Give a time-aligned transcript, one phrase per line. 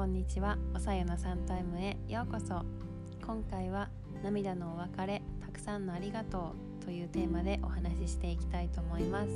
[0.00, 0.56] こんにちは。
[0.74, 2.64] おさゆのサンタイムへようこそ。
[3.22, 3.90] 今回は
[4.24, 9.30] 涙のお別れたくさんのありがとうというテーマでお話ししていきたいと思います、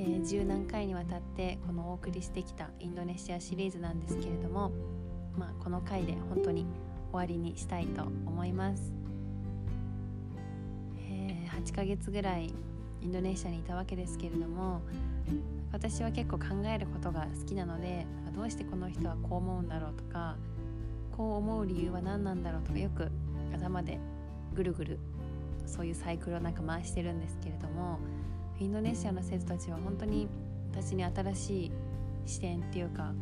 [0.00, 4.72] えー、十何回にわたってこのお送りしてきたインドネシアシリーズなんですけれども
[5.38, 6.66] まあこの回で本当に
[7.12, 8.92] 終わりにしたいと思います、
[10.98, 12.52] えー、8ヶ月ぐらい
[13.02, 14.82] インドネシアにいたわけですけれども
[15.74, 20.36] 私は結構考えることが好きなのでどうしてこの人はこう思うんだろうとか
[21.10, 23.10] こう思う理由は何なんだろうとかよく
[23.52, 23.98] 頭で
[24.54, 25.00] ぐるぐる
[25.66, 27.98] そういうサイクルをなんか回してるんですけれども
[28.60, 30.28] インドネシアの生徒たちは本当に
[30.70, 31.72] 私に新しい
[32.24, 33.12] 視点っていうか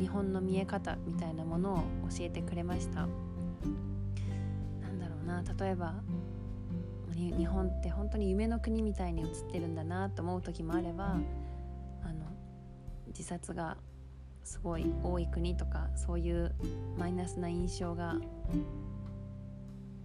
[0.00, 1.76] 日本の見え方みたいなものを
[2.08, 3.00] 教えてくれました。
[4.80, 5.96] なんだろうな例えば
[7.14, 11.16] 日本って本当に夢の国みたいに映ってるんだなと思う時もあれば
[13.16, 13.76] 自殺が
[14.42, 16.54] すごい多い国とかそういう
[16.98, 18.16] マイナスな印象が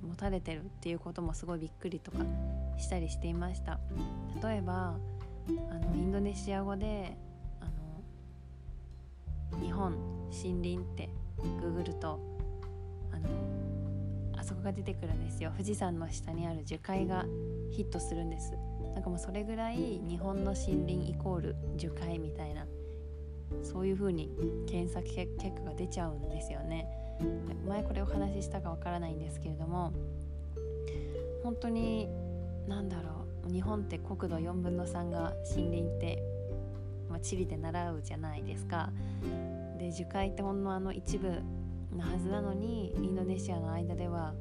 [0.02, 2.20] 持たれてるっていうこともすごいびっくりとか
[2.78, 3.80] したりしていました。
[4.42, 4.96] 例えば
[5.70, 7.18] あのインドネシア語で
[7.60, 7.66] あ
[9.58, 9.94] の日本
[10.32, 11.10] 森林って
[11.62, 12.20] ググると
[13.12, 13.30] あの
[14.38, 15.52] あそこが出てくるんですよ。
[15.52, 17.26] 富士山の下にある樹海が
[17.72, 18.54] ヒットするんです。
[18.94, 22.66] なんかもうそれぐらい日本の森林イコール樹海みたいな
[23.64, 24.30] そういう風に
[24.68, 26.88] 検索結果が出ちゃうんですよね。
[27.68, 29.92] 前これお話ししたかわからないんですけれども
[31.44, 32.08] 本当に
[32.68, 36.24] 何だろう日本って国土4分の3が森林って、
[37.10, 38.92] まあ、地理で習うじゃないですか。
[39.78, 41.42] で樹海ってほんのあの一部
[41.96, 44.34] なはずなのにインドネシアの間では、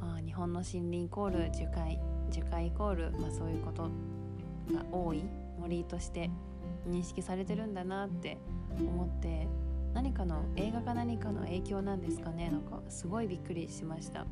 [0.00, 1.98] まあ、日本の森林イコール樹海
[2.30, 5.24] 樹海イコール、まあ、そういうことが多い
[5.58, 6.30] 森として
[6.88, 8.38] 認識されてるんだなって
[8.78, 9.48] 思って
[9.94, 12.50] 何かの映画か何かの影響なんですかね？
[12.50, 14.26] なんかすごいびっくりしました。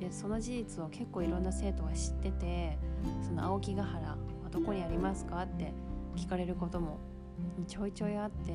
[0.00, 2.78] でその事実を結構いろんな生徒が知ってて
[3.22, 4.16] その青木ヶ原は
[4.50, 5.72] どこにありますかって
[6.14, 6.98] 聞かれることも
[7.66, 8.52] ちょいちょいあって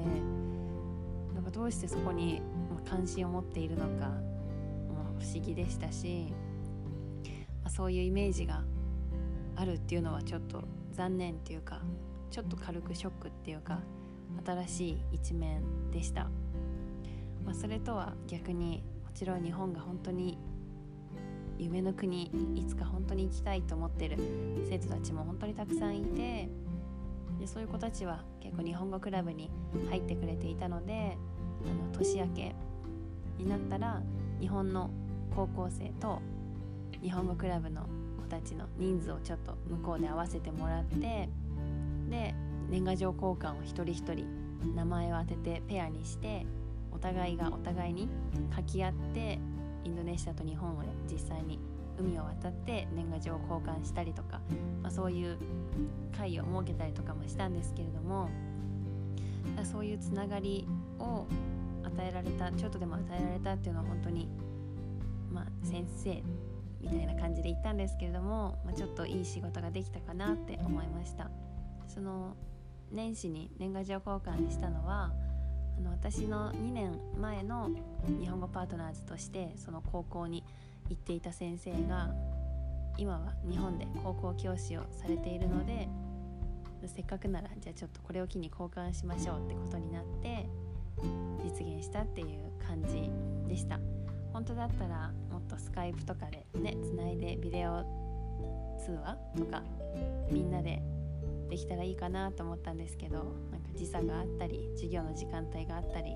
[1.33, 2.41] なんかどうしてそこに
[2.85, 4.11] 関心を持っているのか
[5.19, 6.33] 不思議でしたし、
[7.61, 8.63] まあ、そういうイメージが
[9.55, 11.81] あるっていうのはちょっと残念っていうか
[12.33, 13.79] ちょっと軽くショックっていうか
[14.43, 15.61] 新しい一面
[15.91, 16.23] でした、
[17.45, 20.39] まあ、それとは逆にもちろん日本が本当に
[21.59, 24.17] 夢の国いつか本当に行きたいと思ってる
[24.67, 26.49] 生徒たちも本当にたくさんいて
[27.39, 29.51] でそういう子たちは結構日本語クラブに
[29.91, 31.15] 入ってくれていたので
[31.67, 32.55] あの年明け
[33.37, 34.01] になったら
[34.41, 34.89] 日本の
[35.35, 36.19] 高校生と
[36.99, 37.83] 日本語クラブの
[38.19, 41.29] 子たちの人数をちょっと向こうで合わせてもらって
[42.09, 42.35] で
[42.69, 44.25] 年賀状交換を一人一人
[44.75, 46.45] 名前を当ててペアにして
[46.91, 48.07] お互いがお互いに
[48.55, 49.39] 書き合って
[49.83, 51.59] インドネシアと日本を実際に
[51.99, 54.41] 海を渡って年賀状を交換したりとか、
[54.81, 55.37] まあ、そういう
[56.17, 58.29] 会を設けたりとかもしたんですけれども
[59.71, 60.67] そういうつながり
[60.99, 61.27] を
[61.83, 64.29] 与えられたちょっとでも与えられたっていうのは本当に、
[65.31, 66.23] まあ、先生
[66.81, 71.29] みたいな感じで言ったんですけれども、まあ、ちょっといい仕事ができたかなって思いました。
[71.87, 72.35] その
[72.91, 75.11] 年始に年賀状交換にしたのは
[75.77, 77.69] あの私の2年前の
[78.19, 80.43] 日本語パートナーズとしてその高校に
[80.89, 82.13] 行っていた先生が
[82.97, 85.87] 今は日本で高校教師をされているので
[86.87, 90.47] せっかくならじゃあちょっとこれを機に交換しましょうってことになって
[91.43, 93.09] 実現したっていう感じ
[93.47, 93.79] でした。
[94.33, 97.85] 本当だったらもっとスカイプとかでねつないでビデオ
[98.83, 99.63] 通話とか
[100.31, 100.81] みんなで
[101.53, 103.17] できたらいいかなと思ったんですけど
[103.51, 106.15] なんか時差があったり授業の時間帯があったり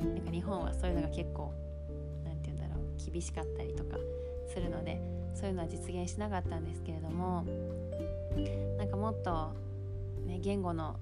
[0.00, 1.54] なんか日本はそういうのが結構
[2.24, 3.96] 何て言うんだろう厳しかったりとか
[4.52, 5.00] するので
[5.32, 7.46] そういうのは実現しなかったんですけれども
[8.76, 9.54] なんかもっと、
[10.26, 10.96] ね、言語の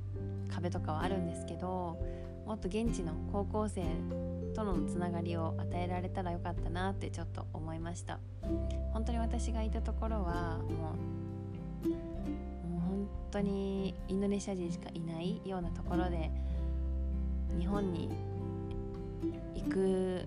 [0.53, 1.97] 壁とかはあるんですけど
[2.45, 3.87] もっと現地の高校生
[4.55, 8.21] とのつながりを与えられたらよかったなってちょっと思いました。
[8.93, 11.13] 本当に私がいたところはもう
[13.33, 16.31] 当にインドネシア人しかいないようなところで
[17.59, 18.11] 日本に
[19.55, 20.27] 行く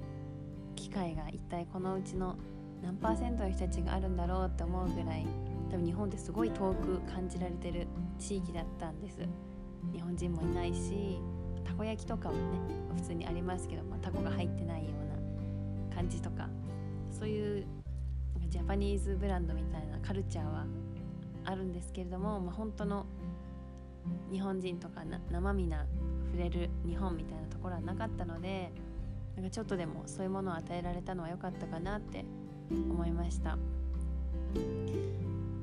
[0.75, 2.35] 機会が一体このうちの
[2.83, 5.25] 何パーセントの人たちがあるんだろうって思うぐらい
[5.71, 7.87] 多分日本ってすごい遠く感じられてる
[8.19, 9.17] 地域だったんです。
[9.93, 11.19] 日本人もいないし
[11.63, 12.39] たこ焼きとかもね
[12.95, 16.49] 普通にありますけど、まあ、タコが入ってないような感じとか
[17.11, 17.65] そういう
[18.49, 20.65] ジャパニーズブランドみたいなカルチャーは
[21.45, 23.05] あるんですけれども、まあ、本当の
[24.31, 25.85] 日本人とか生身な
[26.31, 28.71] 触れる日本みたいなところはなかったので
[29.35, 32.25] なんかちょっとでもそういうものを与えられたのは良かったかなって
[32.71, 33.57] 思いました。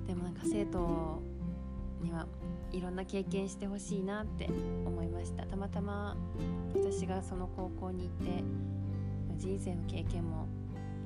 [0.06, 1.22] でもなんか生徒
[2.02, 2.26] には
[2.72, 4.50] いろんな経験してほしいなって
[4.84, 5.46] 思いました。
[5.46, 6.16] たまたま
[6.74, 8.44] 私がその高校に行って
[9.38, 10.46] 人生の経験も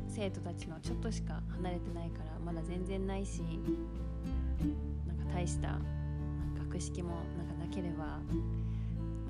[0.08, 3.42] 生徒たちのちょっとしか離れてないからまだ全然ないし
[5.06, 5.78] なんか大した
[6.58, 8.18] 学識もなんかなければ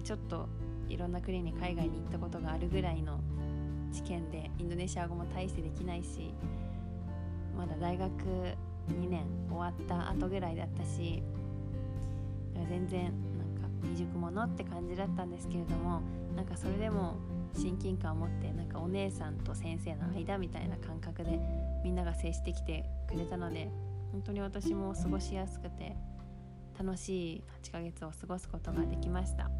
[0.04, 0.48] ちょっと
[0.88, 3.20] いろんな国に海外に行ったことがあるぐらいの
[3.92, 6.32] 知見でインドネシア語も大してできないし
[7.56, 8.10] まだ大学
[8.88, 11.22] 2年終わった後ぐらいだったし
[12.68, 16.02] 全然なんか未熟者って感じだったんですけれども
[16.34, 17.16] なんかそれでも
[17.54, 21.40] 親近感を持ってなんかお姉さんと先生の間みたいな感覚で
[21.82, 23.70] みんなが接してきてくれたので
[24.12, 25.96] 本当に私も過ごしやすくて
[26.78, 29.50] 楽しい8ヶ月を過ごすことができました。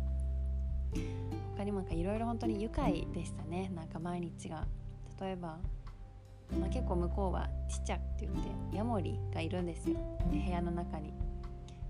[1.57, 3.71] 他にもいろいろ本当に愉快でしたね。
[3.75, 4.67] なんか毎日が。
[5.21, 5.59] 例えば、
[6.61, 9.97] まあ、結構向こうはちっちゃって言ってヤモリがいるんですよ。
[10.31, 11.15] 部屋の中に。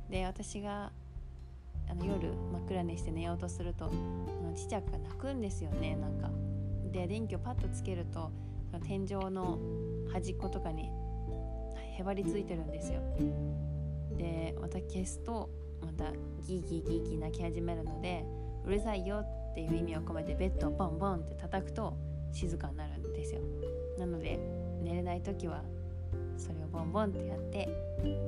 [0.09, 0.93] で私が
[1.89, 5.97] あの夜真っ暗にして寝ようとするとあのちっちゃくが泣くんですよね。
[5.97, 6.31] なんか。
[6.93, 8.31] で電気をパッとつけると
[8.87, 9.59] 天井の
[10.13, 10.91] 端っことかに
[11.99, 13.01] へばりついてるんですよ。
[14.17, 15.51] でまた消すと
[15.81, 16.13] また
[16.47, 18.25] ギーギーギーギー泣き始めるので
[18.65, 21.97] うるさいよっていう意味を込めてベッドをボンボンって叩くと
[22.33, 23.41] 静かになるんですよ。
[23.99, 24.39] なので
[24.83, 25.63] 寝れない時は
[26.37, 27.69] それをボンボンってやって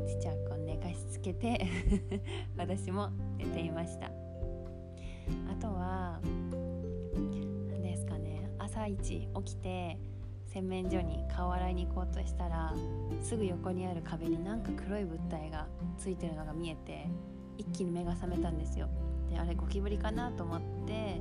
[0.09, 1.67] ちっちゃく寝かしつけて
[2.57, 4.11] 私も寝ていました。
[5.51, 6.21] あとは
[7.15, 9.99] 何ですかね朝一起きて
[10.53, 12.75] 洗面所に顔洗いに行こうとしたら
[13.23, 15.67] すぐ横にある壁になんか黒い物体が
[15.99, 17.07] ついてるのが見えて
[17.59, 18.89] 一気に目が覚めたんですよ。
[19.31, 21.21] であれゴキブリかなと思って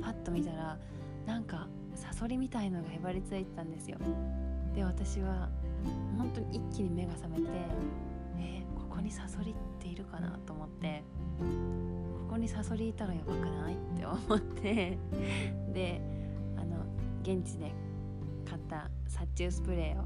[0.00, 0.78] パッと見たら
[1.26, 3.98] なんかサソリみたいのがへばりついてたんですよ。
[4.74, 5.48] で私は
[6.16, 7.42] 本当に一気に目が覚めて
[8.38, 11.02] えー、ここにサソリっているかなと思って
[12.28, 13.74] ここにサソリいたらやばくない？
[13.74, 14.98] って思って
[15.72, 16.00] で
[16.56, 16.84] あの
[17.22, 17.72] 現地で
[18.48, 20.04] 買った殺虫スプレーを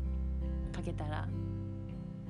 [0.75, 1.29] かけたら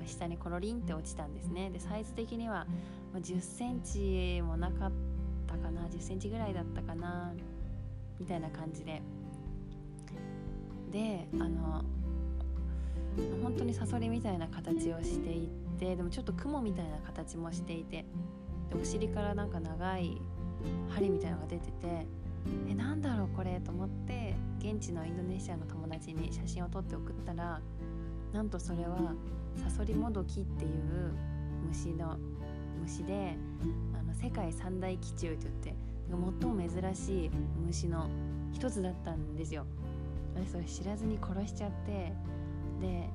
[0.07, 1.71] 下にコロリンって落ちたんですね。
[1.71, 2.67] でサイズ的には
[3.15, 4.93] 1 0センチもなかっ
[5.47, 7.33] たかな1 0センチぐらいだったかな
[8.19, 9.01] みたいな感じで。
[10.91, 11.85] であの
[13.43, 15.49] 本当にサソリみたいな形をしてい
[15.79, 18.05] てでもちょっと雲みたいな形もしていて
[18.71, 20.21] でお尻からなんか長い
[20.91, 22.07] 針みたいなのが出てて
[22.69, 27.61] えなんだろうこれと思って現地のインドネシアの友達に写真を撮って送ったら
[28.33, 29.13] なんとそれは
[29.57, 31.13] サソリモドキっていう
[31.67, 32.17] 虫の
[32.81, 33.37] 虫で
[33.93, 35.75] あの世界三大気虫って言って
[36.41, 37.31] 最も珍しい
[37.67, 38.09] 虫の
[38.53, 39.67] 一つだったんですよ。
[40.35, 42.13] 私それ知らずに殺しちゃって
[42.81, 43.11] で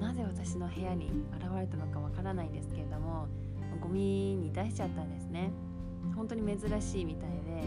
[0.00, 3.28] なぜ私の部屋に現れたのかわからないんですけれども
[3.80, 5.50] ゴミに出しちゃったんですね
[6.16, 7.62] 本当に珍しいみたいで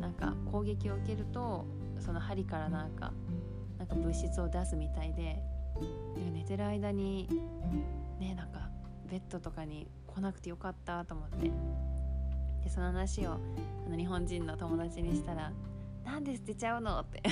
[0.00, 1.64] なんか攻撃を受けると
[2.00, 3.12] その針からなんか
[3.78, 5.42] なんか物質を出すみたいで
[6.32, 7.28] 寝てる間に
[8.18, 8.70] ねなんか
[9.10, 11.50] ベッドとかに来なくてよかったと思って。
[12.64, 13.38] でその話をあ
[13.88, 15.52] の日本人の友達にしたら
[16.04, 17.22] 「なんで捨てちゃうの?」って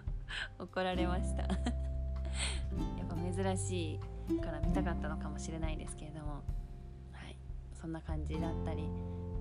[0.60, 1.42] 怒られました。
[1.48, 3.94] やっぱ珍し
[4.28, 6.42] いから見たかったのかもしれないですけれども。
[7.12, 7.36] はい。
[7.72, 8.88] そんな感じだったり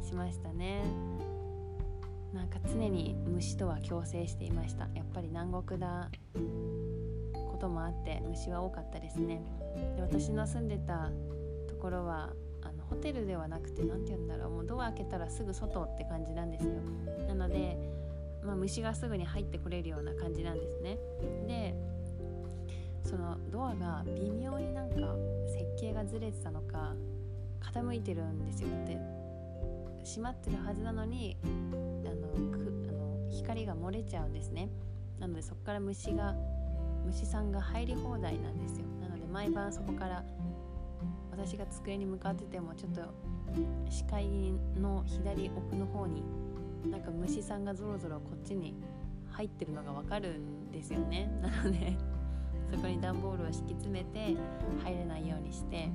[0.02, 0.84] しましたね。
[2.34, 4.88] なんか常に虫とは共生していました。
[4.96, 6.10] やっぱり南国だ。
[7.54, 9.42] こともあって虫は多かったですね。
[9.96, 11.12] で私の住んでた
[11.70, 14.50] ところはあのホテルではなくて何て言うんだろう。
[14.50, 16.74] もうドア開けたらすぐ外って感じなんですよ。
[17.28, 17.78] なので、
[18.44, 20.98] まあ、虫がすぐに入ってこれるような感じなんですね。
[21.48, 21.76] で
[23.04, 24.96] そのドアが微妙になんか
[25.48, 26.94] 設計がずれてたのか
[27.62, 28.68] 傾いてるんですよ。
[28.68, 28.98] って
[30.04, 31.48] 閉まってるはずなのにあ
[32.14, 34.70] のくあの光が漏れちゃうんですね。
[35.20, 36.36] なのでそこから虫が
[37.06, 38.86] 虫さんが入り放題なんですよ。
[39.02, 40.24] なので毎晩そこから
[41.32, 43.02] 私が机に向かっててもちょっと
[43.90, 44.28] 視界
[44.80, 46.24] の左奥の方に
[46.90, 48.76] なんか虫さんがぞろぞろこっちに
[49.32, 51.32] 入ってるのがわかるんですよね。
[51.42, 51.96] なので
[52.72, 54.36] そこに段ボールを敷き詰めて
[54.84, 55.90] 入れないようにして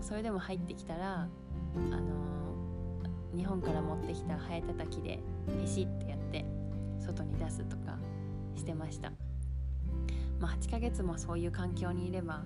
[0.00, 1.28] それでも入ってきたらあ
[1.78, 2.37] のー、
[3.36, 5.18] 日本から持ってきたハエたたきで
[5.60, 6.44] ペシッてやって
[7.00, 7.98] 外に出すとか
[8.56, 9.12] してました。
[10.40, 12.44] まあ、8ヶ月もそういう環境にいれば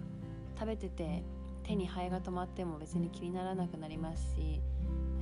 [0.58, 1.22] 食べてて
[1.62, 4.60] 手にハエが止まっても別に気にならなくなりますし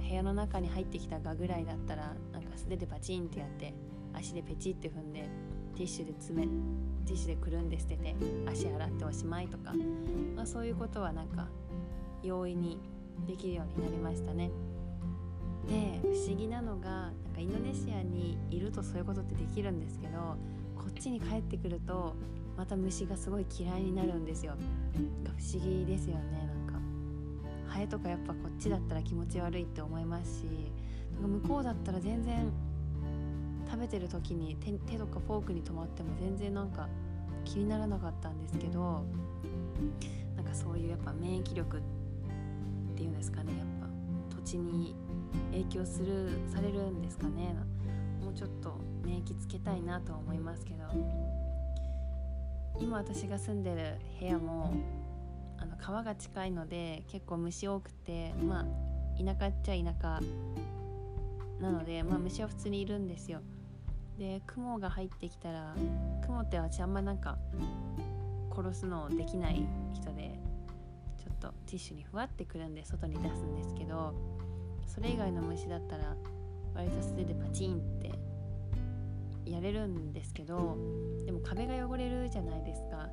[0.08, 3.74] 部屋の中に入ってきたがぐらいだったらなんか素手でパチンってやって
[4.12, 5.28] 足でペチって踏んで
[5.74, 6.46] ティッシュで詰め
[7.06, 8.14] ティッシュでくるんで捨てて
[8.46, 9.72] 足洗っておしまいとか、
[10.36, 11.48] まあ、そういうことはなんか
[12.22, 12.78] 容易に
[13.26, 14.50] できるようになりましたね。
[15.70, 20.36] で不思議なのがなんかインドネシアにいるとそういうことってできるんですけど
[20.76, 22.16] こっちに帰ってくると
[22.56, 24.54] また虫がすごい嫌いになるんですよ。
[25.38, 26.80] 不思議ですよねなんか
[27.66, 30.44] ハエとかやっぱこっちだったら気持ち悪いって思いますし
[31.14, 32.52] なんか向こうだったら全然
[33.66, 36.88] 食べてる時に手手とかフォークに止まっても全然なんか
[37.44, 39.04] 気にならなかったんですけど
[40.36, 41.80] なんかそういうやっぱ免疫力っ
[42.96, 43.66] ていうんですかねやっ
[44.28, 44.94] ぱ土地に
[45.52, 47.54] 影響するされるんですかね。
[48.22, 50.80] もうちょっと免疫つけたいなと思いますけど。
[52.80, 54.72] 今私が住んでる部屋も
[55.58, 60.20] あの川が近いので結構虫多くてまあ田舎っちゃ田舎
[61.60, 63.40] なので、まあ、虫は普通にいるんですよ。
[64.18, 65.74] で雲が入ってきたら
[66.24, 67.38] 雲って私あんまなんか
[68.54, 70.38] 殺すのできない人で
[71.18, 74.14] ちょっとティッシュにふわってくるんで外に出すんですけど
[74.92, 76.16] それ以外の虫だったら
[76.74, 78.10] 割と素手でパチンって
[79.44, 80.76] やれるんですけど
[81.24, 83.08] でも壁が汚れるじゃないですか。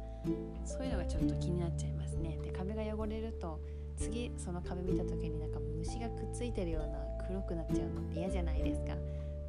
[0.65, 2.37] そういうのがちょっと気になっちゃいますね。
[2.43, 3.61] で壁が汚れると
[3.95, 8.87] 次その壁見た時になんか虫がくっついてるような黒くなっちゃうのって嫌じゃないですか。
[8.87, 8.99] だか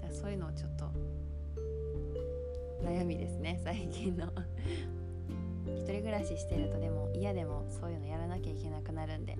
[0.09, 0.91] らそういうのをちょっと
[2.85, 4.27] 悩みですね最近の。
[5.67, 9.37] 一人暮らししてるとでも嫌でもそういうのやらなきゃいけなくなるんで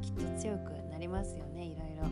[0.00, 2.04] きっと強くりますよねいろいろ。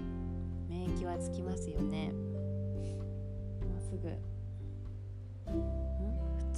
[0.69, 2.13] 免疫はつきますよね。
[2.13, 4.09] もうすぐ。
[4.09, 5.81] ん？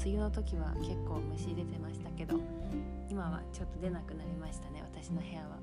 [0.03, 2.41] 梅雨の時は結構虫出てましたけど
[3.09, 5.59] 今はちょっと出なくなりましたね私の部屋は。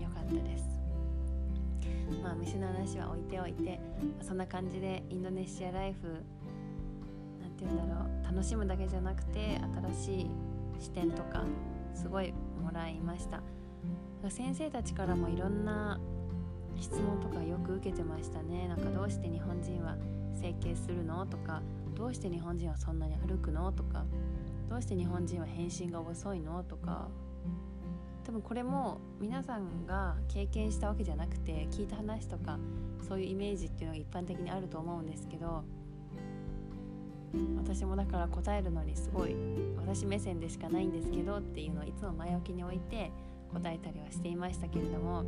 [0.00, 0.64] 良かったです。
[2.22, 3.80] まあ虫の話は置いておいて
[4.22, 6.24] そんな感じでインドネシアライフ
[7.40, 9.60] 何て言うんだろう楽しむだけじゃなくて
[9.94, 10.30] 新しい
[10.78, 11.44] 視点とか
[11.94, 13.42] すごいもらいました。
[14.30, 16.00] 先生たちからもいろんな
[16.80, 18.68] 質問とかよく受けてましたね。
[18.68, 19.96] なんかどうして日本人は
[20.34, 21.26] 整形するの？
[21.26, 21.62] とか
[21.94, 23.70] どうして日本人はそんなに歩くの？
[23.72, 24.04] とか
[24.68, 26.62] どうして日本人は返信が遅いの？
[26.64, 27.08] とか。
[28.24, 32.56] 多分これも皆さんが経験したわけじゃなくて聞いた話とか
[33.08, 35.64] そういうイメージっていうのが一般的にあると思うんですけど
[37.56, 39.34] 私もだから答えるのにすごい
[39.76, 43.10] 私目線でしかないんですけどっていうのをいつも前置きに置いて
[43.52, 45.24] 答えたりはしていましたけれども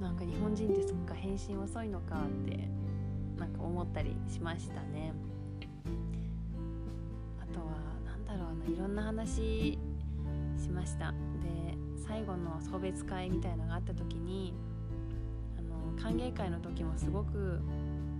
[0.00, 2.68] なんか日本人ってそっか返信遅いのかって
[3.38, 5.12] なんか思ったりしましたね。
[7.40, 7.66] あとは
[8.04, 9.78] 何だろうないろんな話
[10.56, 11.12] しました。
[11.42, 14.54] で最後の送別会みたいのがあった時に
[15.58, 17.60] あの歓迎会の時もすごく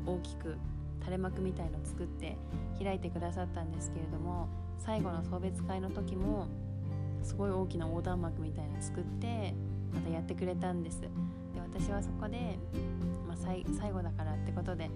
[0.07, 0.57] 大きく
[1.01, 2.37] 垂れ幕みたいの作って
[2.83, 6.47] 開いてくださったんですけれども最後の送別会の時も
[7.23, 9.55] すごい大きな横断幕みたいなの作って
[9.93, 11.01] またやってくれたんです。
[11.01, 11.09] で
[11.61, 12.59] 私はそこで、
[13.27, 14.91] まあ、最後だからってことで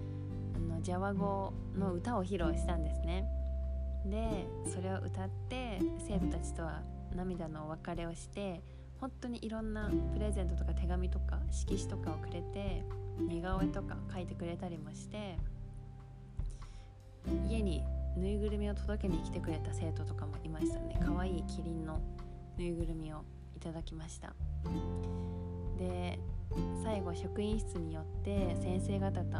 [0.55, 3.25] あのジャワ語の歌を披露したんですね。
[4.05, 6.81] でそれを歌って生徒たちとは
[7.15, 8.61] 涙のお別れをして
[8.99, 12.83] 本当にいろんなプレゼントとか手紙とか色紙とかをくれて
[13.19, 15.37] 似顔絵とか書いてくれたりもして
[17.47, 17.83] 家に
[18.17, 20.99] ぬいぐるみを届けに来てくれた生徒とかもいましたね。
[21.03, 21.99] 可愛いキリンの
[22.57, 23.23] ぬいぐるみを
[23.55, 24.33] いただきました。
[25.77, 26.19] で
[26.83, 29.37] 最後職員室によって先生方と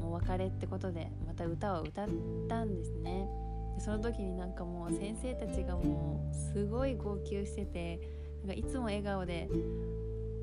[0.00, 2.08] もう別れってことでまた歌を歌っ
[2.48, 3.28] たんですね。
[3.74, 8.00] でその時になんかもう先生たちがもうすごい号泣してて
[8.44, 9.48] なんかいつも笑顔で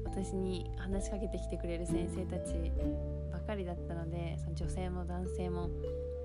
[0.03, 2.53] 私に話しかけてきてくれる先生たち
[3.31, 5.69] ばかりだったのでその女性も男性も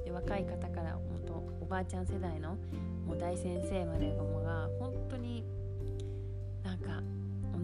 [0.07, 2.57] で若い方から本当おばあちゃん世代の
[3.05, 5.45] もう大先生までのが本当に
[6.63, 7.03] なんか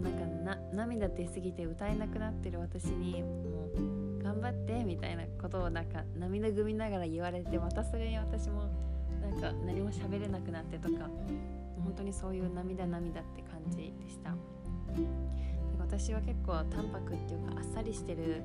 [0.01, 3.69] なんか涙出すぎて歌えなくなってる私にも
[4.19, 8.67] う頑張ってみたいなことをなんか涙ぐみながら言われてまたそれに私も
[9.21, 11.09] なんか何も喋れなくなってとか
[11.81, 14.35] 本当にそういう涙涙って感じでした。
[15.79, 18.41] 私は結構淡白っていうかあっさりしてる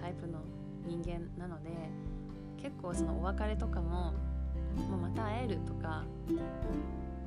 [0.00, 0.38] タイプの
[0.86, 1.70] 人間なので
[2.64, 4.14] 結構そのお別れとかも
[4.88, 6.02] もうまた会えるとか、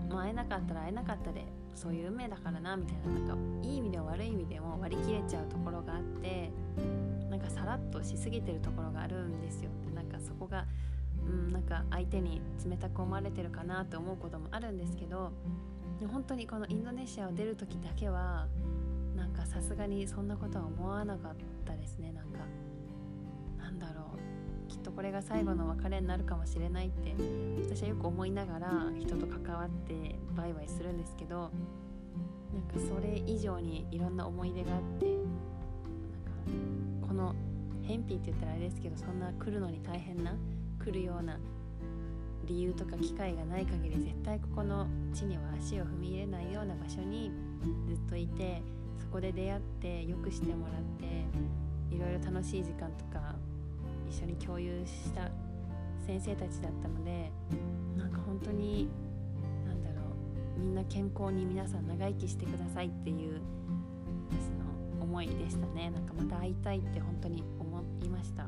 [0.09, 6.51] まあ、会えなかったら会えなかったでそういう運命だからなみたいななんかいい意味でも悪い意味でも割り切れちゃうところがあって
[7.29, 9.69] なんかさらっとしすぎてるところがあるんですよ。
[9.87, 10.65] でなんかそこが、
[11.23, 15.31] うん、なんか相手に冷たく思われてるかなと思うこともあるんですけど
[16.11, 18.47] 本当にこのインドネシアを出る時だけは
[19.15, 22.11] なんかさすがにそんなことは思わなかったですね。
[22.11, 22.39] なんか
[23.59, 24.36] なんだろう。
[24.87, 27.13] とこれが最後の別れになるかもしれないって
[27.61, 31.51] 私はよく思いながら人と関わってバイバイするんですけど
[32.53, 35.17] なんかそれ以上にいろんな思い出があってなん
[37.01, 37.35] かこの
[37.83, 40.33] 偏僻って言ったらあれですけどそんな来るのに大変な
[40.81, 41.37] 来るような
[42.45, 47.29] 理由とか機会がない限り絶対ここの地には足を踏み入れないような場所に
[47.89, 48.61] ずっといて
[49.01, 53.35] そこで出会ってよくしてもらっていろいろ楽しい時間とか
[54.09, 55.29] 一緒に共有した
[56.05, 57.31] 先生たちだったので
[57.97, 58.17] なんか。
[58.27, 58.87] 本当に
[59.65, 60.01] 何だろ
[60.57, 63.41] うみんな健康に皆さん長生きしてくださいっていう
[64.29, 65.89] 私の思いでしたね。
[65.89, 68.47] なんかまた会いたいって本当に思いました。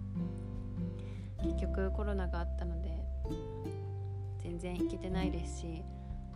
[1.42, 2.90] 結局コロナがあったので
[4.44, 5.84] 全然行けてないですし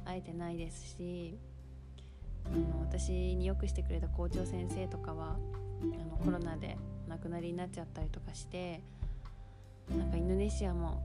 [0.05, 1.37] 会えてないですし
[2.45, 5.35] あの私によくしてくれた校長先生とかは
[5.81, 6.77] あのコロナで
[7.07, 8.81] 亡くなりになっちゃったりとかして
[9.89, 11.01] なんかインドネシアも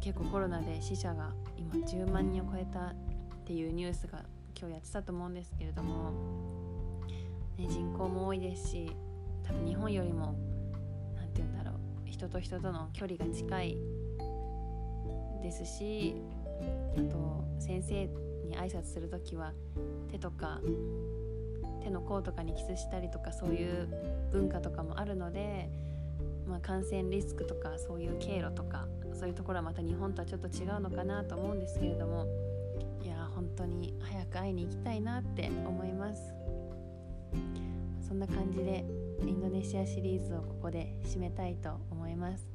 [0.00, 2.94] 結構コロナで死者が今10万人を超えたっ
[3.44, 4.24] ていうニュースが
[4.58, 6.12] 今日やってたと思うんですけれども、
[7.58, 8.96] ね、人口も多いですし
[9.44, 10.34] 多分日本よりも
[11.16, 13.78] 何て言うんだろう人と人との距離が近い
[15.42, 16.14] ですし
[16.96, 18.06] あと先生
[18.48, 19.52] に挨拶する時は
[20.10, 20.60] 手とか
[21.82, 23.88] 手の甲とかにキスしたりとかそういう
[24.32, 25.68] 文化とかもあるので、
[26.52, 32.26] まあ、感染リスクとかそういう経路とかそういうところはまた日本とはちょっと違うのかなと思うんですけれども
[33.02, 36.34] いや本当に早く会いに行きたいなって思います。
[38.06, 38.84] そんな感じで
[39.26, 42.46] インドネシアシリーズをここで締めたいと思います。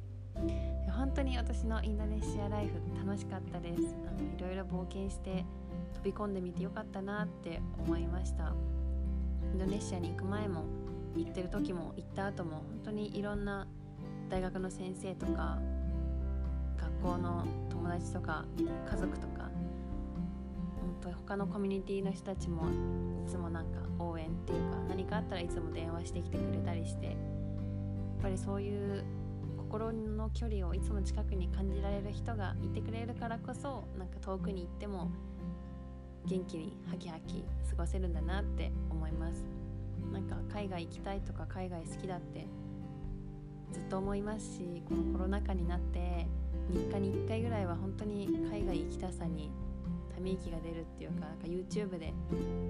[0.96, 2.74] 本当に私のインドネシアライフ
[3.04, 3.96] 楽しかったです。
[4.06, 5.44] あのいろいろ冒険して
[5.94, 8.54] 飛び込んでみてよかったなって思いました。
[9.52, 10.62] インドネシアに行く前も
[11.16, 13.66] 行ってる時も行った後も本当にいろんな
[14.28, 15.58] 大学の先生とか
[16.76, 19.50] 学校の友達とか家族とか
[20.76, 22.62] 本当他のコミュニティの人たちも
[23.26, 27.16] いつもなんか応援っていうか何かあったらいつも電話してきてくれたりしてやっ
[28.22, 29.04] ぱりそういう
[29.56, 35.10] 心の距離をいつも近くに感じられる人がいてくれるからこそなんか遠くに行っても
[36.26, 39.44] 元気にハキハキ過ごせるんだなって思います。
[40.12, 42.46] なんか海外行きたいとか海外好きだって
[43.72, 46.26] ずっと思いますしこのコロナ禍になって
[46.72, 49.50] 3日に1回ぐらいは本当に海外行きたさに
[50.14, 52.12] ため息が出るっていうかなんか YouTube で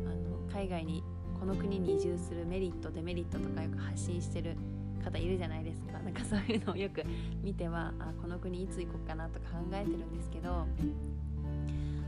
[0.07, 1.03] あの海外に
[1.39, 4.57] この国に移住するメリットデメリットとかよく発信してる
[5.05, 5.99] 方いるじゃないですか。
[6.03, 7.03] なんかそういうのをよく
[7.43, 10.67] 見てはあこの国いつ行こうかなとか考えてるんですけど、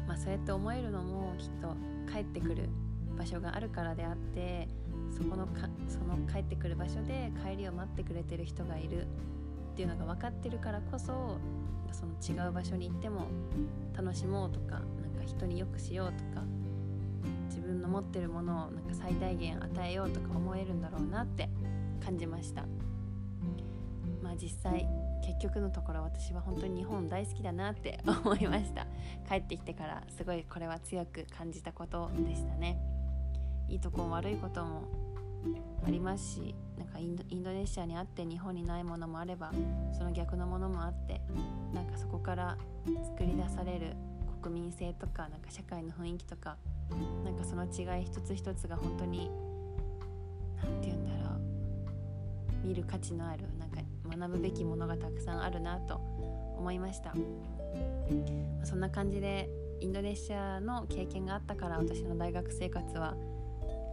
[0.06, 1.74] まあ、そうやって思えるのもきっと
[2.12, 2.68] 帰ってくる
[3.16, 4.68] 場所があるからであって
[5.16, 9.06] そこのかその帰ってくる場所で帰りを待ってくれてる人がいる。
[9.70, 11.38] っていうのが分かってるからこそ
[11.92, 13.28] その違う場所に行っても
[13.96, 16.44] 楽しもうとかなんか人によくしようとか
[17.48, 21.48] 自分の持ってるものをなんか最大限与えようとか思えるんだろうなって
[22.04, 22.66] 感じました。
[24.22, 24.86] まあ実際
[25.24, 28.86] 結局のところ私は本当に日本大好きだなって思いました。
[29.28, 32.99] 帰ってきてからすごいこれは強く感じたことでしたね。
[33.70, 34.88] いいとこも悪いことも
[35.86, 39.52] ありますしなんかインドネシアにあって日本にないものもあれば
[39.96, 41.22] その逆のものもあって
[41.72, 42.58] なんかそこから
[43.04, 43.96] 作り出される
[44.42, 46.56] 国民性とかなんか社会の雰囲気とか
[47.24, 49.30] なんかその違い一つ一つが本当に
[50.62, 55.96] 何て言うんだろう見る価値のあるなんか学ぶべきものがたくさんあるなと
[56.58, 57.14] 思いました。
[58.64, 59.48] そんな感じで
[59.80, 63.14] インドネシアの経験があったから私の大学生活は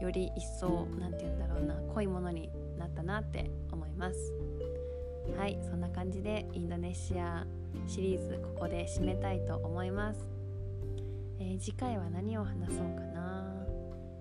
[0.02, 4.34] より一層何て言うんだろうな濃いものになったなって思います。
[5.38, 7.46] はいそんな感じでインドネシア
[7.86, 10.22] シリーズここで締めたいと思います、
[11.38, 13.54] えー、次回は何を話そうかな。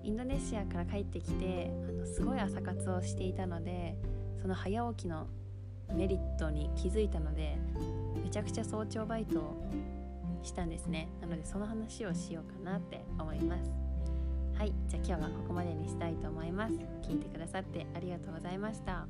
[0.02, 3.96] インドネシアから帰ってきてあのすごい朝活をしていたので
[4.40, 5.26] その早起きの
[5.92, 7.58] メリットに気づいたので
[8.22, 9.66] めちゃくちゃ早朝バイトを
[10.42, 11.08] したんですね。
[11.20, 13.85] なのでその話をしようかなって思います。
[14.58, 16.74] はいじゃあ今日はここまでにしたいと思います。
[17.02, 19.06] 聞いてくださってありがとうございました。